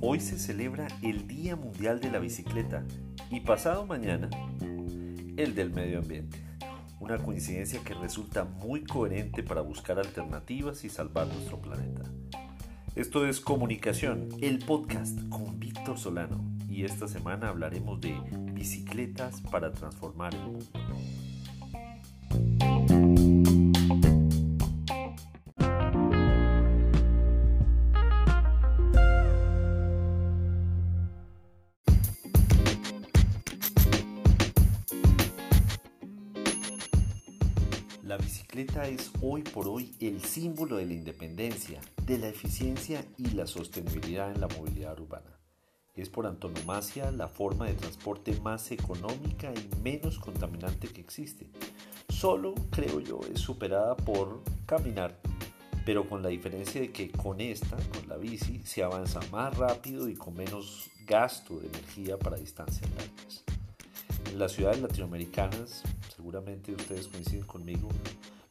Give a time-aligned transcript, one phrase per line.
[0.00, 2.84] Hoy se celebra el Día Mundial de la Bicicleta
[3.30, 4.28] y pasado mañana
[5.36, 6.38] el del medio ambiente.
[7.00, 12.02] Una coincidencia que resulta muy coherente para buscar alternativas y salvar nuestro planeta.
[12.94, 18.14] Esto es Comunicación, el podcast con Víctor Solano y esta semana hablaremos de
[18.52, 20.66] bicicletas para transformar el mundo.
[38.12, 43.30] La bicicleta es hoy por hoy el símbolo de la independencia, de la eficiencia y
[43.30, 45.40] la sostenibilidad en la movilidad urbana.
[45.94, 51.48] Es por antonomasia la forma de transporte más económica y menos contaminante que existe.
[52.10, 55.18] Solo, creo yo, es superada por caminar,
[55.86, 60.06] pero con la diferencia de que con esta, con la bici, se avanza más rápido
[60.10, 63.42] y con menos gasto de energía para distancias largas.
[64.26, 65.82] En las ciudades latinoamericanas,
[66.22, 67.88] seguramente ustedes coinciden conmigo,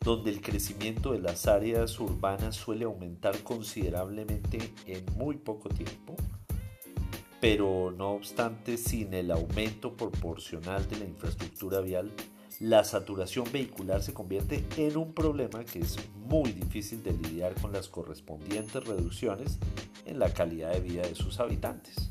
[0.02, 6.18] donde el crecimiento de las áreas urbanas suele aumentar considerablemente en muy poco tiempo,
[7.40, 12.12] pero no obstante sin el aumento proporcional de la infraestructura vial,
[12.60, 17.72] la saturación vehicular se convierte en un problema que es muy difícil de lidiar con
[17.72, 19.60] las correspondientes reducciones
[20.06, 22.10] en la calidad de vida de sus habitantes.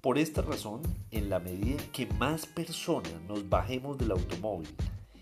[0.00, 4.68] Por esta razón, en la medida que más personas nos bajemos del automóvil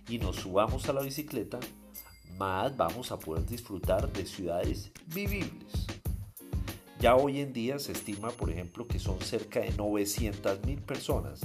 [0.07, 1.59] y nos subamos a la bicicleta,
[2.39, 5.87] más vamos a poder disfrutar de ciudades vivibles.
[7.01, 11.41] Ya hoy en día se estima, por ejemplo, que son cerca de 900.000 personas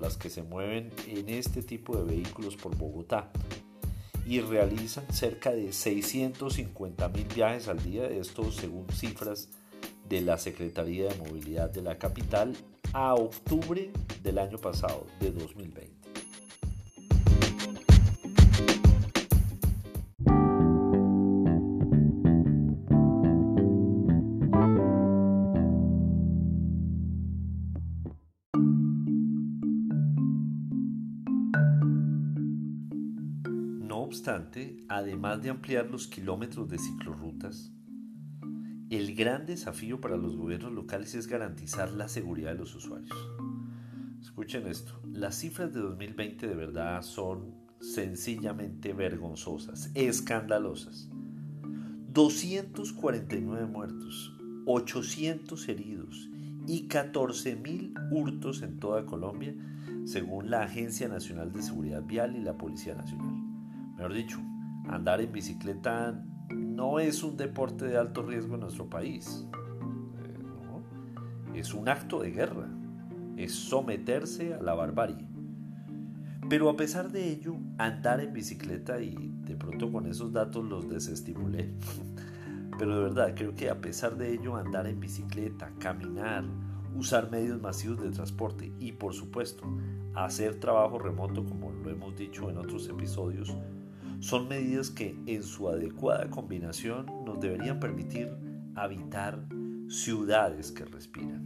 [0.00, 3.30] las que se mueven en este tipo de vehículos por Bogotá
[4.26, 9.48] y realizan cerca de 650.000 viajes al día, esto según cifras
[10.08, 12.54] de la Secretaría de Movilidad de la capital
[12.92, 13.90] a octubre
[14.22, 15.94] del año pasado, de 2020.
[33.80, 37.72] No obstante, además de ampliar los kilómetros de ciclorrutas,
[38.90, 43.16] el gran desafío para los gobiernos locales es garantizar la seguridad de los usuarios.
[44.20, 51.10] Escuchen esto, las cifras de 2020 de verdad son sencillamente vergonzosas, escandalosas.
[52.12, 54.36] 249 muertos,
[54.66, 56.30] 800 heridos
[56.66, 59.54] y 14.000 hurtos en toda Colombia,
[60.04, 63.34] según la Agencia Nacional de Seguridad Vial y la Policía Nacional.
[63.96, 64.38] Mejor dicho,
[64.88, 66.24] andar en bicicleta
[66.74, 69.46] no es un deporte de alto riesgo en nuestro país.
[71.54, 71.58] Eh.
[71.60, 72.68] Es un acto de guerra.
[73.36, 75.26] Es someterse a la barbarie.
[76.48, 80.88] Pero a pesar de ello, andar en bicicleta, y de pronto con esos datos los
[80.88, 81.70] desestimulé,
[82.78, 86.44] pero de verdad creo que a pesar de ello, andar en bicicleta, caminar,
[86.94, 89.64] usar medios masivos de transporte y por supuesto
[90.14, 93.56] hacer trabajo remoto como lo hemos dicho en otros episodios,
[94.24, 98.30] son medidas que en su adecuada combinación nos deberían permitir
[98.74, 99.44] habitar
[99.86, 101.44] ciudades que respiran.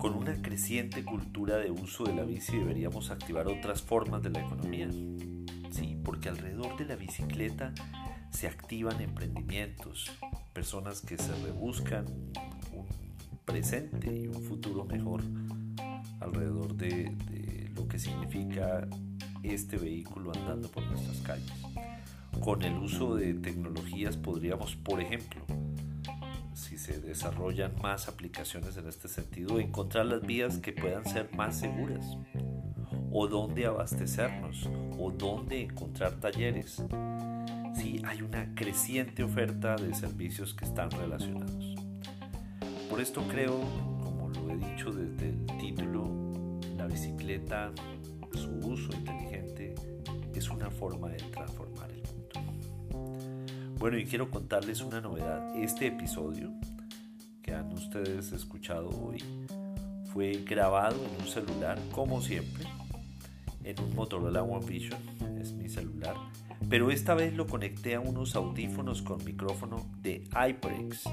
[0.00, 4.40] Con una creciente cultura de uso de la bici deberíamos activar otras formas de la
[4.40, 4.88] economía.
[6.18, 7.72] Porque alrededor de la bicicleta
[8.30, 10.10] se activan emprendimientos,
[10.52, 12.06] personas que se rebuscan
[12.72, 12.88] un
[13.44, 15.22] presente y un futuro mejor
[16.18, 18.88] alrededor de, de lo que significa
[19.44, 21.52] este vehículo andando por nuestras calles.
[22.40, 25.40] Con el uso de tecnologías podríamos, por ejemplo,
[26.52, 31.60] si se desarrollan más aplicaciones en este sentido, encontrar las vías que puedan ser más
[31.60, 32.04] seguras,
[33.12, 34.68] o dónde abastecernos,
[34.98, 36.82] o dónde encontrar talleres.
[37.74, 41.74] Sí, hay una creciente oferta de servicios que están relacionados.
[42.90, 43.60] Por esto creo,
[44.02, 46.10] como lo he dicho desde el título,
[46.76, 47.72] la bicicleta,
[48.34, 49.74] su uso inteligente,
[50.38, 53.74] es una forma de transformar el mundo.
[53.78, 55.54] Bueno, y quiero contarles una novedad.
[55.56, 56.52] Este episodio
[57.42, 59.22] que han ustedes escuchado hoy
[60.12, 62.64] fue grabado en un celular, como siempre,
[63.64, 65.00] en un Motorola One Vision,
[65.40, 66.16] es mi celular,
[66.68, 71.04] pero esta vez lo conecté a unos audífonos con micrófono de HyperX,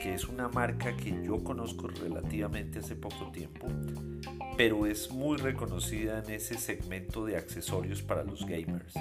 [0.00, 3.66] que es una marca que yo conozco relativamente hace poco tiempo,
[4.56, 8.94] pero es muy reconocida en ese segmento de accesorios para los gamers.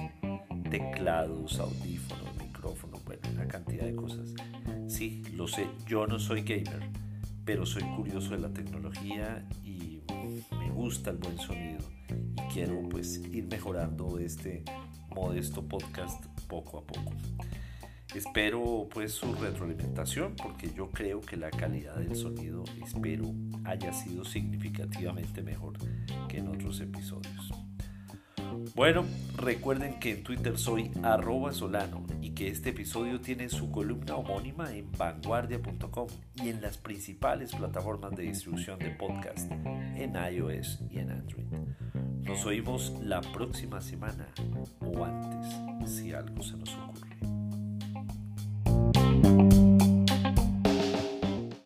[0.70, 4.34] Teclados, audífonos, micrófonos, bueno, una cantidad de cosas.
[4.88, 6.90] Sí, lo sé, yo no soy gamer,
[7.46, 10.02] pero soy curioso de la tecnología y
[10.60, 11.80] me gusta el buen sonido
[12.57, 14.63] quiero pues ir mejorando este
[15.13, 17.13] modesto podcast poco a poco.
[18.15, 23.31] Espero pues su retroalimentación porque yo creo que la calidad del sonido espero
[23.63, 25.77] haya sido significativamente mejor
[26.27, 27.54] que en otros episodios.
[28.74, 29.06] Bueno,
[29.36, 34.74] recuerden que en Twitter soy arroba solano y que este episodio tiene su columna homónima
[34.74, 36.07] en vanguardia.com
[36.42, 41.45] y en las principales plataformas de distribución de podcast en iOS y en Android.
[42.27, 44.27] Nos oímos la próxima semana
[44.81, 47.06] o antes si algo se nos ocurre.